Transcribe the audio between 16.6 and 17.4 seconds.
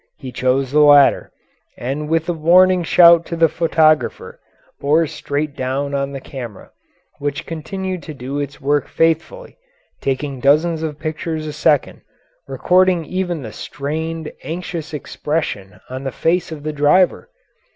the driver.